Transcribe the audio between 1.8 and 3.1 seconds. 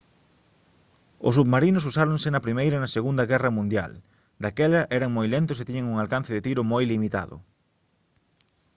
usáronse na primeira e na